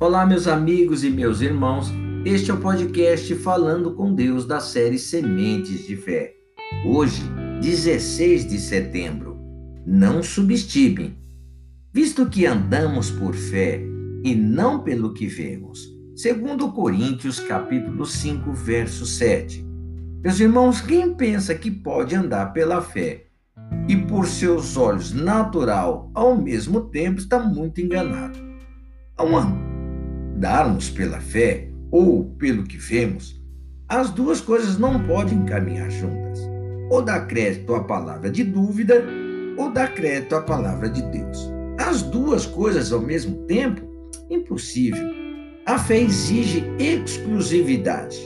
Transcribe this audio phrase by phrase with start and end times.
[0.00, 1.86] Olá, meus amigos e meus irmãos.
[2.24, 6.34] Este é o podcast Falando com Deus da série Sementes de Fé.
[6.84, 7.22] Hoje,
[7.62, 9.38] 16 de setembro.
[9.86, 11.16] Não subestime.
[11.92, 13.80] Visto que andamos por fé
[14.24, 15.88] e não pelo que vemos.
[16.16, 19.64] Segundo Coríntios, capítulo 5, verso 7.
[20.24, 23.26] Meus irmãos, quem pensa que pode andar pela fé
[23.88, 28.36] e por seus olhos natural ao mesmo tempo está muito enganado.
[29.16, 29.28] Ao
[30.44, 33.42] darmos pela fé ou pelo que vemos,
[33.88, 36.38] as duas coisas não podem caminhar juntas.
[36.90, 39.02] Ou dá crédito à palavra de dúvida,
[39.56, 41.50] ou dá crédito à palavra de Deus.
[41.78, 43.80] As duas coisas ao mesmo tempo?
[44.28, 45.02] Impossível.
[45.64, 48.18] A fé exige exclusividade.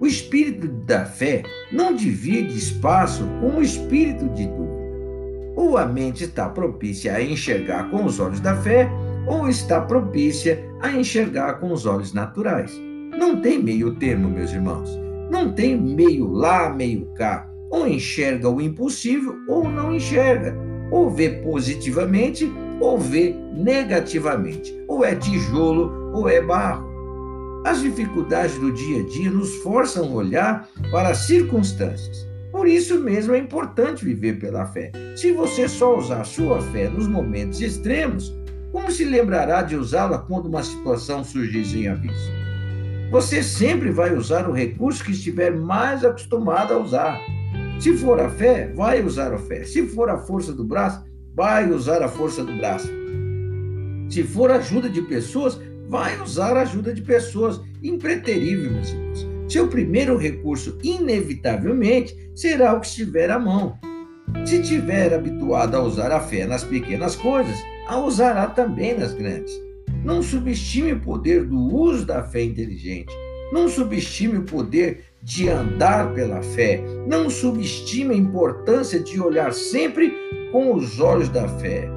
[0.00, 5.54] O espírito da fé não divide espaço com o espírito de dúvida.
[5.54, 8.90] Ou a mente está propícia a enxergar com os olhos da fé,
[9.26, 12.72] ou está propícia a enxergar com os olhos naturais.
[13.18, 14.88] Não tem meio termo, meus irmãos.
[15.30, 17.48] Não tem meio lá, meio cá.
[17.70, 20.56] Ou enxerga o impossível ou não enxerga.
[20.90, 24.74] Ou vê positivamente ou vê negativamente.
[24.88, 26.88] Ou é tijolo ou é barro.
[27.64, 32.26] As dificuldades do dia a dia nos forçam a olhar para as circunstâncias.
[32.50, 34.90] Por isso mesmo é importante viver pela fé.
[35.14, 38.34] Se você só usar sua fé nos momentos extremos,
[38.72, 42.30] como se lembrará de usá-la quando uma situação surgir sem aviso?
[43.10, 47.20] Você sempre vai usar o recurso que estiver mais acostumado a usar.
[47.80, 49.64] Se for a fé, vai usar a fé.
[49.64, 51.04] Se for a força do braço,
[51.34, 52.88] vai usar a força do braço.
[54.08, 57.60] Se for ajuda de pessoas, vai usar a ajuda de pessoas.
[57.82, 59.26] Impreterível, meus irmãos.
[59.48, 63.76] Seu primeiro recurso, inevitavelmente, será o que estiver à mão.
[64.44, 67.58] Se tiver habituado a usar a fé nas pequenas coisas,
[67.90, 69.52] a usará também nas grandes.
[70.04, 73.12] Não subestime o poder do uso da fé inteligente.
[73.52, 76.80] Não subestime o poder de andar pela fé.
[77.08, 80.14] Não subestime a importância de olhar sempre
[80.52, 81.88] com os olhos da fé.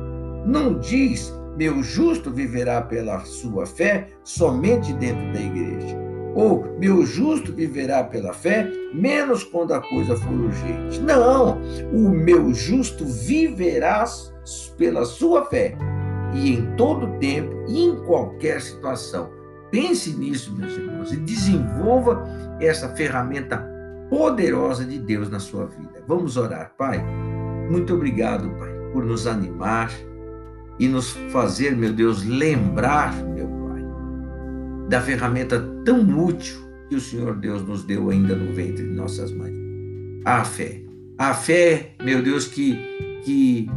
[0.48, 5.96] Não diz, meu justo viverá pela sua fé somente dentro da igreja.
[6.34, 11.00] Ou meu justo viverá pela fé, menos quando a coisa for urgente.
[11.02, 11.62] Não,
[11.94, 14.08] o meu justo viverá
[14.78, 15.78] pela sua fé
[16.34, 19.30] e em todo tempo e em qualquer situação.
[19.72, 22.24] Pense nisso, meus irmãos, e desenvolva
[22.60, 23.68] essa ferramenta
[24.10, 26.04] poderosa de Deus na sua vida.
[26.08, 27.04] Vamos orar, Pai.
[27.70, 29.92] Muito obrigado, Pai, por nos animar
[30.80, 33.82] e nos fazer, meu Deus, lembrar, meu Pai,
[34.90, 39.32] da ferramenta tão útil que o Senhor Deus nos deu ainda no ventre de nossas
[39.32, 39.58] mães.
[40.26, 40.82] A fé.
[41.18, 42.76] A fé, meu Deus, que,
[43.24, 43.68] que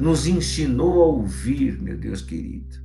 [0.00, 2.80] nos ensinou a ouvir, meu Deus querido.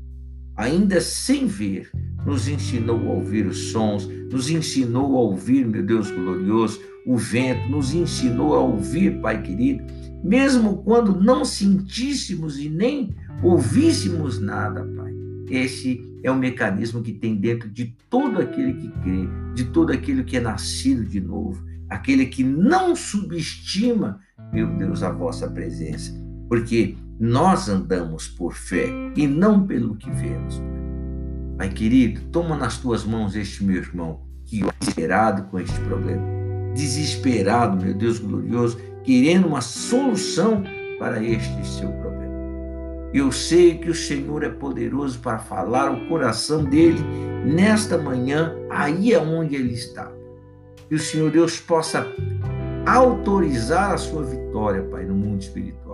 [0.57, 1.89] Ainda sem ver,
[2.25, 7.69] nos ensinou a ouvir os sons, nos ensinou a ouvir, meu Deus glorioso, o vento,
[7.69, 9.83] nos ensinou a ouvir, Pai querido,
[10.23, 15.13] mesmo quando não sentíssemos e nem ouvíssemos nada, Pai.
[15.49, 20.23] Esse é o mecanismo que tem dentro de todo aquele que crê, de todo aquele
[20.23, 24.19] que é nascido de novo, aquele que não subestima,
[24.51, 26.11] meu Deus, a vossa presença,
[26.49, 30.61] porque nós andamos por fé e não pelo que vemos.
[31.57, 36.23] Pai querido, toma nas tuas mãos este meu irmão, que é desesperado com este problema.
[36.73, 40.63] Desesperado, meu Deus glorioso, querendo uma solução
[40.99, 42.35] para este seu problema.
[43.13, 46.99] Eu sei que o Senhor é poderoso para falar ao coração dele
[47.45, 50.11] nesta manhã, aí aonde ele está.
[50.89, 52.05] Que o Senhor Deus possa
[52.85, 55.84] autorizar a sua vitória, Pai, no mundo espiritual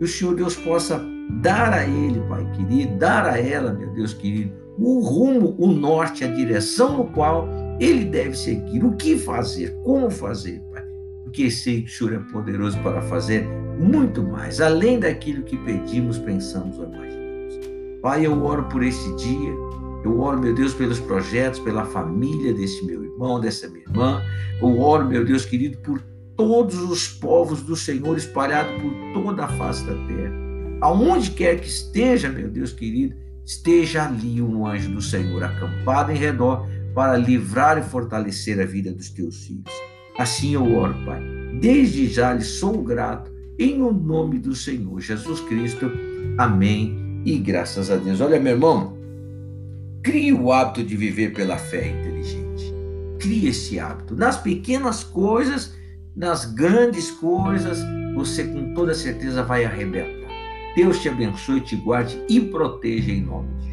[0.00, 0.98] que o Senhor Deus possa
[1.42, 6.24] dar a ele, Pai querido, dar a ela, meu Deus querido, o rumo, o norte,
[6.24, 7.46] a direção no qual
[7.78, 8.82] ele deve seguir.
[8.82, 10.82] O que fazer, como fazer, Pai.
[11.22, 13.46] Porque sei que o Senhor é poderoso para fazer
[13.78, 17.60] muito mais, além daquilo que pedimos, pensamos ou imaginamos.
[18.00, 19.52] Pai, eu oro por esse dia.
[20.02, 24.22] Eu oro, meu Deus, pelos projetos, pela família desse meu irmão, dessa minha irmã.
[24.62, 26.00] Eu oro, meu Deus querido, por
[26.40, 30.32] todos os povos do Senhor espalhados por toda a face da terra.
[30.80, 33.14] Aonde quer que esteja, meu Deus querido,
[33.44, 38.90] esteja ali um anjo do Senhor acampado em redor para livrar e fortalecer a vida
[38.90, 39.70] dos teus filhos.
[40.18, 41.20] Assim eu oro, Pai.
[41.60, 45.92] Desde já lhe sou grato, em nome do Senhor Jesus Cristo.
[46.38, 47.22] Amém.
[47.26, 48.18] E graças a Deus.
[48.22, 48.96] Olha, meu irmão,
[50.02, 52.72] crie o hábito de viver pela fé inteligente.
[53.18, 54.16] Crie esse hábito.
[54.16, 55.78] Nas pequenas coisas
[56.20, 57.78] nas grandes coisas,
[58.14, 60.28] você com toda certeza vai arrebentar.
[60.76, 63.69] Deus te abençoe, te guarde e proteja em nome de.